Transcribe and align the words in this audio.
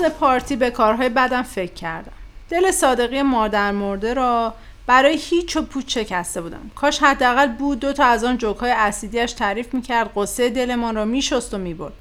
روز 0.00 0.10
پارتی 0.10 0.56
به 0.56 0.70
کارهای 0.70 1.08
بدم 1.08 1.42
فکر 1.42 1.72
کردم. 1.72 2.12
دل 2.50 2.70
صادقی 2.70 3.22
مادر 3.22 3.72
مرده 3.72 4.14
را 4.14 4.54
برای 4.86 5.16
هیچ 5.16 5.56
و 5.56 5.62
پوچ 5.62 5.94
شکسته 5.94 6.40
بودم. 6.40 6.70
کاش 6.74 7.02
حداقل 7.02 7.46
بود 7.46 7.80
دو 7.80 7.92
تا 7.92 8.04
از 8.04 8.24
آن 8.24 8.38
جوکهای 8.38 8.70
اسیدیش 8.70 9.32
تعریف 9.32 9.74
می‌کرد 9.74 10.10
قصه 10.16 10.50
دلمان 10.50 10.94
را 10.94 11.04
میشست 11.04 11.54
و 11.54 11.58
می‌برد. 11.58 11.92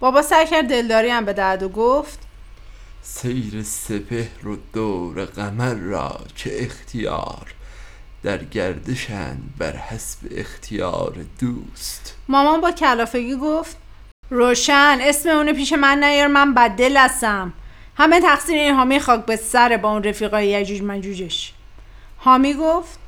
بابا 0.00 0.22
سعی 0.22 0.46
کرد 0.46 0.68
دلداری 0.68 1.08
هم 1.08 1.24
به 1.24 1.32
درد 1.32 1.62
و 1.62 1.68
گفت 1.68 2.18
سیر 3.02 3.62
سپهر 3.62 4.48
و 4.48 4.56
دور 4.72 5.24
قمر 5.24 5.74
را 5.74 6.20
چه 6.34 6.50
اختیار؟ 6.54 7.54
در 8.22 8.44
گردشند 8.44 9.54
بر 9.58 9.76
حسب 9.76 10.18
اختیار 10.30 11.14
دوست. 11.40 12.16
مامان 12.28 12.60
با 12.60 12.70
کلافگی 12.70 13.36
گفت 13.36 13.76
روشن. 14.32 14.98
اسم 15.00 15.28
اونو 15.28 15.52
پیش 15.52 15.72
من 15.72 16.04
نیار 16.04 16.26
من 16.26 16.54
بددل 16.54 16.96
هستم. 16.96 17.52
همه 17.96 18.20
تقصیر 18.20 18.56
این 18.56 18.74
حامی 18.74 19.00
خاک 19.00 19.26
به 19.26 19.36
سر 19.36 19.76
با 19.76 19.90
اون 19.92 20.02
رفیقای 20.02 20.48
یجوج 20.48 20.82
مجوجش 20.82 21.52
حامی 22.16 22.54
گفت 22.54 22.98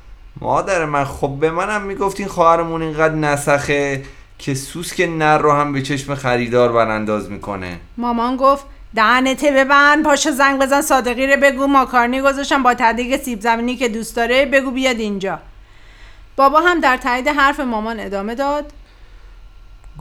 مادر 0.41 0.85
من 0.85 1.05
خب 1.05 1.37
به 1.39 1.51
منم 1.51 1.81
می‌گفتین 1.81 2.27
خواهرمون 2.27 2.81
اینقدر 2.81 3.15
نسخه 3.15 4.03
که 4.39 4.53
سوسک 4.53 5.01
نر 5.01 5.37
رو 5.37 5.51
هم 5.51 5.73
به 5.73 5.81
چشم 5.81 6.15
خریدار 6.15 6.71
برانداز 6.71 7.31
می‌کنه. 7.31 7.79
مامان 7.97 8.37
گفت 8.37 8.65
دهنته 8.95 9.51
ببند 9.51 10.03
پاشو 10.03 10.31
زنگ 10.31 10.61
بزن 10.61 10.81
صادقی 10.81 11.27
رو 11.27 11.41
بگو. 11.41 11.67
ماکارنی 11.67 12.21
گذاشتم 12.21 12.63
با 12.63 12.73
تدیگ 12.73 13.21
سیب 13.21 13.41
زمینی 13.41 13.75
که 13.75 13.89
دوست 13.89 14.15
داره 14.15 14.45
بگو 14.45 14.71
بیاد 14.71 14.99
اینجا. 14.99 15.39
بابا 16.35 16.59
هم 16.61 16.79
در 16.79 16.97
تایید 16.97 17.27
حرف 17.27 17.59
مامان 17.59 17.99
ادامه 17.99 18.35
داد. 18.35 18.65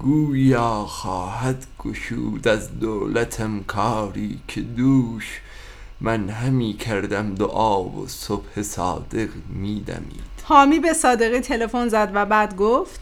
گویا 0.05 0.84
خواهد 0.88 1.66
گشود 1.78 2.48
از 2.48 2.80
دولتم 2.80 3.62
کاری 3.62 4.38
که 4.48 4.60
دوش. 4.60 5.41
من 6.00 6.28
همی 6.28 6.72
کردم 6.72 7.34
دعا 7.34 7.83
و 7.83 8.08
صبح 8.08 8.62
صادق 8.62 9.28
میدمید. 9.48 10.25
حامی 10.42 10.78
به 10.78 10.92
صادقی 10.92 11.41
تلفن 11.41 11.88
زد 11.88 12.10
و 12.14 12.27
بعد 12.27 12.56
گفت 12.56 13.00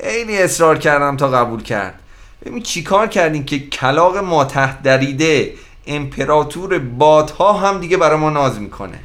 عینی 0.00 0.38
اصرار 0.38 0.78
کردم 0.78 1.16
تا 1.16 1.28
قبول 1.28 1.62
کرد. 1.62 2.00
ببین 2.44 2.62
چیکار 2.62 3.06
کردین 3.06 3.44
که 3.44 3.58
کلاق 3.58 4.16
ما 4.16 4.44
تحت 4.44 4.82
دریده 4.82 5.54
امپراتور 5.86 6.78
بادها 6.78 7.52
هم 7.52 7.80
دیگه 7.80 7.96
برای 7.96 8.18
ما 8.18 8.30
ناز 8.30 8.60
می‌کنه. 8.60 8.98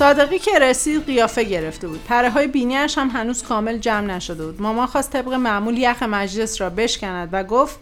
صادقی 0.00 0.38
که 0.38 0.58
رسید 0.58 1.06
قیافه 1.06 1.44
گرفته 1.44 1.88
بود. 1.88 2.04
پره 2.04 2.30
های 2.30 2.46
بینیش 2.46 2.98
هم 2.98 3.08
هنوز 3.08 3.42
کامل 3.42 3.78
جمع 3.78 4.00
نشده 4.00 4.46
بود. 4.46 4.62
مامان 4.62 4.86
خواست 4.86 5.12
طبق 5.12 5.32
معمول 5.32 5.78
یخ 5.78 6.02
مجلس 6.02 6.60
را 6.60 6.70
بشکند 6.70 7.28
و 7.32 7.44
گفت 7.44 7.80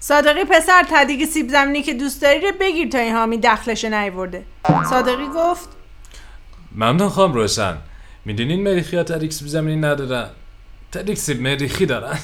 صادقی 0.00 0.44
پسر 0.44 0.86
تدیگ 0.90 1.24
سیب 1.24 1.48
زمینی 1.48 1.82
که 1.82 1.94
دوست 1.94 2.22
داری 2.22 2.40
رو 2.40 2.52
بگیر 2.60 2.88
تا 2.88 2.98
این 2.98 3.14
حامی 3.14 3.38
دخلش 3.38 3.84
نیورده. 3.84 4.44
صادقی 4.90 5.26
گفت 5.34 5.68
ممنون 6.72 7.08
خواهم 7.08 7.32
روشن. 7.32 7.76
می‌دونین 8.24 8.62
مریخی 8.62 8.96
ها 8.96 9.02
تدیگ 9.02 9.30
سیب 9.30 9.48
زمینی 9.48 9.80
ندارن؟ 9.80 10.30
تدیگ 10.92 11.16
سیب 11.16 11.40
مریخی 11.40 11.86
دارن. 11.86 12.18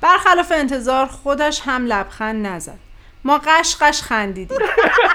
برخلاف 0.00 0.52
انتظار 0.52 1.06
خودش 1.06 1.60
هم 1.64 1.86
لبخند 1.86 2.46
نزد. 2.46 2.78
ما 3.24 3.40
قش 3.46 3.76
قش 3.80 4.02
خندیدیم. 4.02 4.58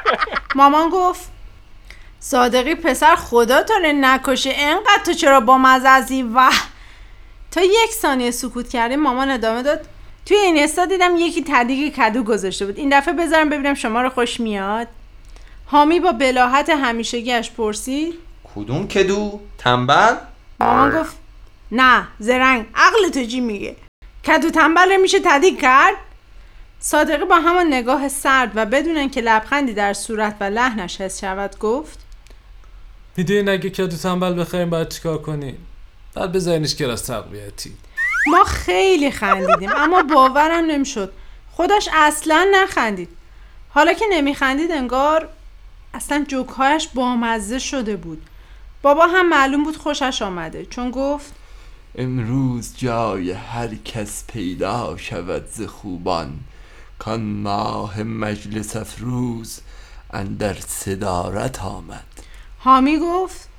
مامان 0.56 0.90
گفت 0.90 1.35
صادقی 2.20 2.76
پسر 2.76 3.16
خدا 3.16 3.64
تو 3.64 3.74
نکشه. 3.84 4.52
انقدر 4.56 5.04
تو 5.06 5.14
چرا 5.14 5.40
با 5.40 5.58
مزازی 5.58 6.24
و 6.24 6.52
تا 7.52 7.62
یک 7.62 7.92
ثانیه 7.92 8.32
سکوت 8.32 8.70
کردیم 8.70 9.00
مامان 9.00 9.30
ادامه 9.30 9.64
داد. 9.64 9.86
توی 10.26 10.38
این 10.38 10.64
استا 10.64 10.86
دیدم 10.86 11.16
یکی 11.18 11.44
تدیگ 11.48 11.94
کدو 11.94 12.24
گذاشته 12.24 12.66
بود. 12.66 12.78
این 12.78 13.00
دفعه 13.00 13.14
بذارم 13.14 13.50
ببینم 13.50 13.74
شما 13.74 14.02
رو 14.02 14.10
خوش 14.10 14.40
میاد. 14.40 14.88
حامی 15.66 16.00
با 16.00 16.12
بلاحت 16.12 16.70
همیشگیش 16.70 17.52
پرسید. 17.52 18.14
کدوم 18.56 18.88
کدو؟ 18.88 19.40
تنبل؟ 19.58 20.16
مامان 20.60 21.02
گفت 21.02 21.16
نه 21.72 22.08
زرنگ. 22.20 22.66
عقل 22.76 23.10
تو 23.10 23.26
چی 23.26 23.40
میگه. 23.40 23.76
کدو 24.28 24.50
تنبل 24.50 25.02
میشه 25.02 25.20
تدیگ 25.20 25.62
کرد؟ 25.62 25.96
صادقی 26.80 27.26
با 27.26 27.36
همان 27.36 27.68
نگاه 27.68 28.10
سرد 28.10 28.52
و 28.56 28.66
بدون 28.66 28.98
اینکه 28.98 29.22
لبخندی 29.22 29.74
در 29.74 29.94
صورت 29.94 30.36
و 30.40 30.44
لحنش 30.44 31.02
حس 31.02 31.22
شود 31.22 31.60
گفت 31.60 32.05
می‌دونین 33.18 33.50
اگه 33.50 33.70
کدو 33.70 33.98
تنبل 33.98 34.40
بخریم 34.40 34.70
باید 34.70 34.90
چیکار 34.90 35.18
کنیم 35.18 35.58
بعد 36.14 36.32
بذارینش 36.32 36.76
کلاس 36.76 37.02
تقویتی. 37.02 37.74
ما 38.28 38.44
خیلی 38.44 39.12
خندیدیم 39.12 39.70
اما 39.76 40.04
باورم 40.04 40.66
نمی‌شد. 40.66 41.12
خودش 41.52 41.90
اصلا 41.94 42.48
نخندید. 42.54 43.10
حالا 43.70 43.94
که 43.94 44.06
نمیخندید 44.12 44.72
انگار 44.72 45.30
اصلا 45.94 46.26
جوکهایش 46.28 46.88
بامزه 46.88 47.60
شده 47.60 47.96
بود. 47.96 48.22
بابا 48.82 49.08
هم 49.08 49.30
معلوم 49.30 49.64
بود 49.64 49.78
خوشش 49.78 50.22
آمده 50.22 50.66
چون 50.66 50.92
گفت 50.92 51.34
امروز 51.98 52.74
جای 52.78 53.32
هر 53.32 53.76
کس 53.76 54.24
پیدا 54.28 54.98
شود 54.98 55.46
ز 55.52 55.62
خوبان. 55.62 56.40
کان 57.00 57.22
ماه 57.22 58.04
مجلس 58.04 58.76
افروز 58.76 59.60
اندر 60.14 60.58
صدارت 60.68 61.64
آمد. 61.64 62.15
حامی 62.66 63.00
گفت 63.00 63.50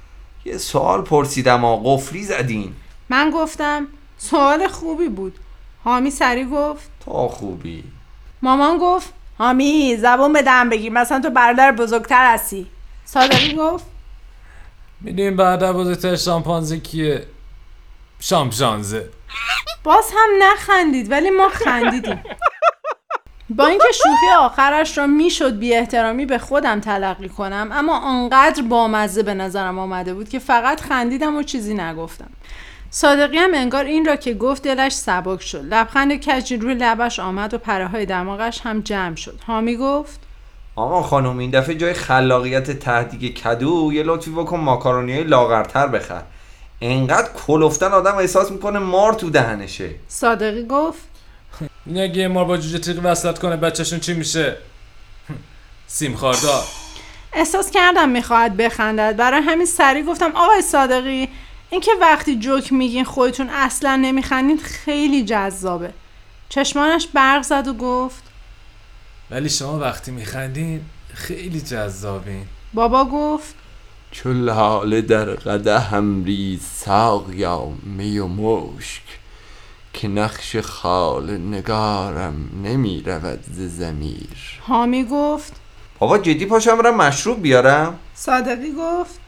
یه 0.45 0.59
سوال 0.59 1.03
پرسیدم 1.03 1.65
آ 1.65 1.77
قفلی 1.77 2.23
زدین؟ 2.25 2.75
من 3.09 3.31
گفتم 3.31 3.87
سوال 4.19 4.69
خوبی 4.69 5.09
بود. 5.09 5.39
حامی 5.85 6.11
سری 6.11 6.45
گفت 6.45 6.91
تا 7.05 7.29
خوبی. 7.29 7.85
مامان 8.43 8.79
گفت 8.79 9.13
حامی 9.39 9.97
زبون 9.97 10.33
به 10.33 10.43
دم 10.43 10.69
بگیر 10.69 10.93
مثلا 10.93 11.21
تو 11.21 11.31
برادر 11.31 11.73
بزرگتر 11.73 12.35
هستی. 12.35 12.67
صادقی 13.05 13.55
گفت 13.55 13.85
می‌دونین 15.01 15.37
برادر 15.37 15.73
بزرگتر 15.73 16.17
شامپانزه 16.17 16.81
کیه؟ 16.81 17.27
شامپانزه. 18.21 19.09
باز 19.85 20.11
هم 20.17 20.31
نخندید 20.43 21.11
ولی 21.11 21.31
ما 21.31 21.49
خندیدیم. 21.49 22.23
با 23.51 23.67
اینکه 23.67 23.93
شوخی 23.95 24.33
آخرش 24.39 24.99
را 24.99 25.07
می‌شد 25.07 25.59
بی 25.59 25.75
احترامی 25.75 26.27
به 26.27 26.39
خودم 26.39 26.81
تلقی 26.81 27.29
کنم 27.29 27.69
اما 27.73 27.99
آنقدر 27.99 28.63
بامزه 28.63 29.23
به 29.23 29.35
نظرم 29.35 29.79
آمده 29.79 30.15
بود 30.15 30.29
که 30.29 30.39
فقط 30.39 30.81
خندیدم 30.81 31.37
و 31.37 31.43
چیزی 31.43 31.75
نگفتم. 31.75 32.31
صادقی 32.91 33.39
هم 33.39 33.51
انگار 33.55 33.85
این 33.85 34.05
را 34.05 34.17
که 34.17 34.35
گفت 34.35 34.63
دلش 34.63 34.93
سبک 34.93 35.43
شد. 35.43 35.65
لبخند 35.65 36.27
کجی 36.27 36.57
روی 36.57 36.75
لبش 36.75 37.21
آمد 37.21 37.55
و 37.55 37.59
پره 37.59 37.87
های 37.87 38.07
دماغش 38.07 38.61
هم 38.61 38.81
جمع 38.81 39.17
شد. 39.17 39.41
حامی 39.47 39.77
گفت 39.77 40.21
آقا 40.77 41.03
خانم 41.03 41.39
این 41.39 41.51
دفعه 41.51 41.75
جای 41.75 41.93
خلاقیت 41.93 42.71
تهدیگ 42.71 43.39
کدو 43.39 43.91
یه 43.93 44.03
لطفی 44.03 44.31
بکن 44.31 44.61
ماکارونی 44.61 45.13
های 45.13 45.25
لاغرتر 45.25 45.87
بخر. 45.87 46.23
انقدر 46.81 47.29
کلفتن 47.47 47.93
آدم 47.93 48.17
احساس 48.17 48.51
می‌کنه 48.51 48.79
مار 48.79 49.13
تو 49.13 49.31
دهنشه. 49.31 49.91
صادقی 50.09 50.67
گفت 50.67 51.16
این 51.87 52.01
اگه 52.01 52.17
یه 52.17 52.29
مار 52.29 52.45
با 52.45 52.57
جوجه 52.57 52.79
تیغ 52.79 53.01
وصلت 53.03 53.39
کنه 53.39 53.57
بچهشون 53.57 54.01
چی 54.01 54.15
میشه؟ 54.15 54.57
سیم 55.87 56.17
خاردار. 56.17 56.65
احساس 57.33 57.71
کردم 57.71 58.09
می‌خواهد 58.09 58.57
بخندد. 58.57 59.17
برای 59.17 59.43
همین 59.43 59.67
سریع 59.67 60.03
گفتم 60.03 60.33
آقای 60.35 60.63
صادقی 60.63 61.29
اینکه 61.71 61.91
وقتی 62.01 62.39
جوک 62.39 62.73
میگین 62.73 63.05
خودتون 63.05 63.51
اصلا 63.51 63.97
نمیخندید 63.97 64.63
خیلی 64.63 65.25
جذابه. 65.25 65.93
چشمانش 66.49 67.07
برق 67.07 67.43
زد 67.43 67.69
و 67.69 67.75
گفت 67.75 68.23
ولی 69.31 69.49
شما 69.49 69.79
وقتی 69.79 70.11
میخندین 70.11 70.81
خیلی 71.15 71.61
جذابین. 71.61 72.47
بابا 72.75 73.05
گفت 73.05 73.55
چو 74.11 74.33
لاله 74.33 75.01
در 75.01 75.25
قده 75.25 75.79
هم 75.79 76.25
ریز 76.25 76.63
ساقیا 76.63 77.69
می 77.83 78.19
و 78.19 78.27
مشک. 78.27 79.03
که 79.97 80.09
نقش 80.09 80.57
خال 80.57 81.37
نگارم 81.37 82.51
نمی 82.65 83.03
رود 83.07 83.45
ز 83.53 83.61
زمیر 83.79 84.61
حامی 84.61 85.05
گفت 85.05 85.53
بابا 85.99 86.19
جدی 86.19 86.47
پاشم 86.47 86.79
برم 86.79 86.97
مشروب 86.97 87.43
بیارم؟ 87.43 87.99
صادقی 88.15 88.73
گفت. 88.79 89.21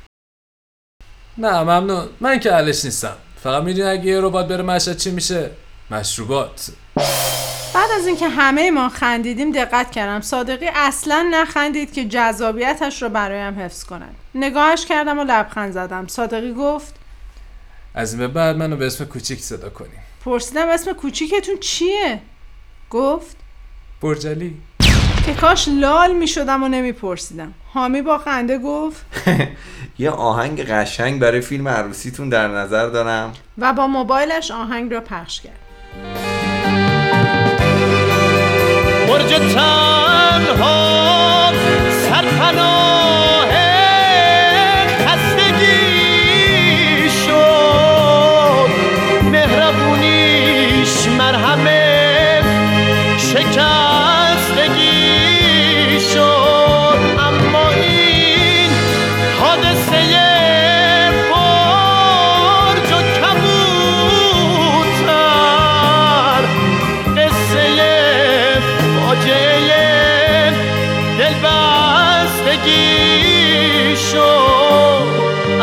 نه 1.39 1.63
ممنون. 1.63 2.09
من 2.21 2.41
که 2.41 2.51
علش 2.51 2.85
نیستم. 2.85 3.17
فقط 3.43 3.63
می‌دونی 3.63 3.89
اگه 3.89 4.05
یه 4.05 4.21
ربات 4.21 4.49
بره 4.49 4.63
مشهد 4.63 4.97
چی 4.97 5.11
میشه؟ 5.11 5.51
مشروبات. 5.91 6.71
بعد 7.75 7.91
از 7.99 8.07
اینکه 8.07 8.29
همه 8.29 8.71
ما 8.71 8.89
خندیدیم 8.89 9.53
دقت 9.53 9.91
کردم. 9.91 10.21
صادقی 10.21 10.69
اصلا 10.75 11.29
نخندید 11.31 11.93
که 11.93 12.05
جذابیتش 12.05 13.03
رو 13.03 13.09
برایم 13.09 13.61
حفظ 13.61 13.85
کند 13.85 14.15
نگاهش 14.35 14.87
کردم 14.87 15.19
و 15.19 15.25
لبخند 15.25 15.73
زدم. 15.73 16.07
صادقی 16.07 16.53
گفت. 16.53 16.95
از 17.95 18.13
این 18.13 18.19
به 18.21 18.29
بعد 18.29 18.57
منو 18.57 18.77
به 18.77 18.87
اسم 18.87 19.05
کوچیک 19.05 19.41
صدا 19.41 19.69
کنیم 19.69 20.08
پرسیدم 20.29 20.69
اسم 20.69 20.93
کوچیکتون 20.93 21.57
چیه؟ 21.61 22.21
گفت. 22.91 23.37
برجلی. 24.03 24.57
که 25.27 25.35
کاش 25.35 25.69
لال 25.69 26.15
می 26.15 26.29
شدم 26.29 26.63
و 26.63 26.69
نمی 26.69 26.93
پرسیدم 26.93 27.55
حامی 27.75 28.03
با 28.03 28.19
خنده 28.19 28.59
گفت. 28.59 29.07
یه 29.99 30.11
آهنگ 30.11 30.61
قشنگ 30.63 31.21
برای 31.21 31.41
فیلم 31.41 31.69
عروسیتون 31.69 32.29
در 32.29 32.49
نظر 32.49 32.87
دارم. 32.87 33.33
و 33.59 33.73
با 33.73 33.87
موبایلش 33.87 34.51
آهنگ 34.51 34.93
را 34.93 35.01
پخش 35.01 35.41
کرد. 35.41 35.59
برج 39.09 39.53
تنها 39.55 40.69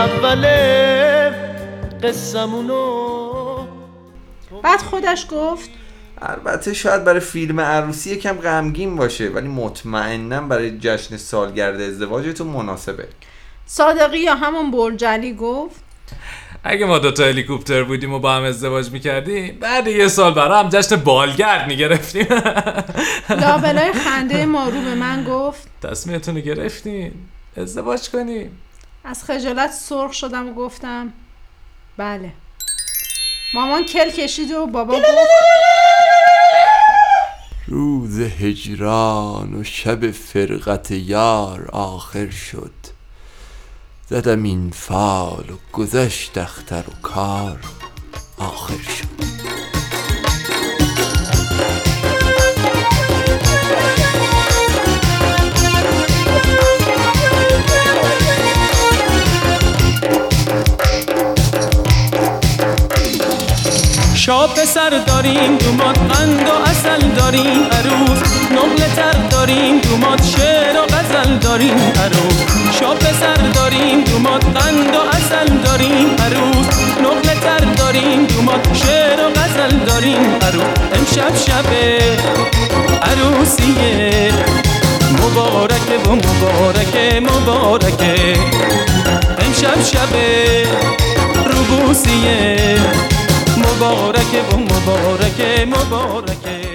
اول 0.05 0.45
قصمونو 2.03 3.67
بعد 4.63 4.79
خودش 4.79 5.27
گفت 5.31 5.69
البته 6.21 6.73
شاید 6.73 7.03
برای 7.03 7.19
فیلم 7.19 7.59
عروسی 7.59 8.09
یکم 8.09 8.33
غمگین 8.33 8.95
باشه 8.95 9.29
ولی 9.29 9.47
مطمئنا 9.47 10.41
برای 10.41 10.79
جشن 10.79 11.17
سالگرد 11.17 11.81
ازدواجتون 11.81 12.47
مناسبه. 12.47 13.07
صادقی 13.65 14.19
یا 14.19 14.35
همون 14.35 14.71
برجلی 14.71 15.33
گفت 15.33 15.75
اگه 16.63 16.85
ما 16.85 16.99
دوتا 16.99 17.23
هلیکوپتر 17.23 17.83
بودیم 17.83 18.13
و 18.13 18.19
با 18.19 18.33
هم 18.33 18.43
ازدواج 18.43 18.91
می‌کردیم 18.91 19.57
بعد 19.59 19.87
یه 19.87 20.07
سال 20.07 20.33
برای 20.33 20.63
هم 20.63 20.69
جشن 20.69 20.95
بالگرد 20.95 21.67
می‌گرفتیم. 21.67 22.27
لابلای 23.41 23.93
خنده 23.93 24.45
ما 24.45 24.69
رو 24.69 24.81
به 24.81 24.95
من 24.95 25.23
گفت 25.23 25.67
تصمیمتون 25.81 26.35
رو 26.35 26.41
گرفتین. 26.41 27.11
ازدواج 27.57 28.09
کنیم. 28.09 28.61
از 29.05 29.23
خجالت 29.23 29.71
سرخ 29.71 30.13
شدم 30.13 30.49
و 30.49 30.53
گفتم 30.53 31.13
بله. 31.97 32.31
مامان 33.53 33.83
کل 33.85 34.11
کشید 34.11 34.51
و 34.51 34.67
بابا 34.67 34.99
گفت 34.99 35.05
روز 37.67 38.19
هجران 38.19 39.53
و 39.53 39.63
شب 39.63 40.11
فرقت 40.11 40.91
یار 40.91 41.69
آخر 41.71 42.29
شد. 42.29 42.73
زدم 44.09 44.43
این 44.43 44.71
فال 44.71 45.49
و 45.49 45.57
گذشت 45.73 46.37
اختر 46.37 46.83
و 46.89 47.01
کار 47.01 47.59
آخر 48.37 48.77
شد. 48.77 49.34
شا 64.25 64.47
پسر 64.47 64.89
داریم 64.89 65.57
دومات 65.57 65.97
قند 65.97 66.49
و 66.49 66.69
اصل 66.69 67.07
داریم. 67.07 67.63
عروس 67.71 68.19
نقل 68.51 68.95
تر 68.95 69.17
داریم 69.31 69.79
دومات 69.79 70.23
شعر 70.23 70.79
و 70.79 70.85
غزل 70.85 71.37
داریم. 71.37 71.77
عروس 71.77 72.37
شا 72.79 72.93
پسر 72.93 73.35
داریم 73.53 74.03
دومات 74.03 74.43
قند 74.45 74.95
و 74.95 74.99
اصل 75.17 75.57
داریم. 75.63 76.15
عروس 76.19 76.67
نقل 77.03 77.39
تر 77.39 77.65
داریم 77.77 78.25
دومات 78.25 78.73
شعر 78.73 79.19
و 79.25 79.29
غزل 79.29 79.77
داریم. 79.77 80.35
عروس 80.41 80.63
امشب 80.93 81.35
شب 81.45 81.69
عروسیه. 83.01 84.31
مبارکه 85.23 85.97
و 86.09 86.15
مبارکه 86.15 87.19
مبارکه. 87.19 88.37
امشب 89.39 89.83
شب 89.83 90.15
روبوسیه 91.51 92.75
مبارکه 93.75 94.41
و 94.41 94.57
مبارکه 94.57 95.65
مبارکه 95.65 96.74